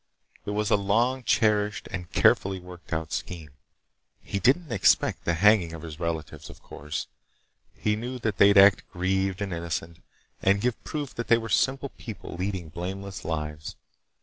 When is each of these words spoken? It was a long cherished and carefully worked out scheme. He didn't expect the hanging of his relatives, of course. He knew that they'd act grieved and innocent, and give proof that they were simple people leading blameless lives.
It 0.47 0.49
was 0.49 0.71
a 0.71 0.75
long 0.75 1.21
cherished 1.21 1.87
and 1.91 2.11
carefully 2.11 2.59
worked 2.59 2.91
out 2.91 3.11
scheme. 3.13 3.51
He 4.19 4.39
didn't 4.39 4.71
expect 4.71 5.25
the 5.25 5.35
hanging 5.35 5.73
of 5.73 5.83
his 5.83 5.99
relatives, 5.99 6.49
of 6.49 6.59
course. 6.63 7.05
He 7.75 7.95
knew 7.95 8.17
that 8.17 8.37
they'd 8.39 8.57
act 8.57 8.89
grieved 8.91 9.43
and 9.43 9.53
innocent, 9.53 10.01
and 10.41 10.59
give 10.59 10.83
proof 10.83 11.13
that 11.13 11.27
they 11.27 11.37
were 11.37 11.49
simple 11.49 11.89
people 11.99 12.33
leading 12.35 12.69
blameless 12.69 13.23
lives. 13.23 13.75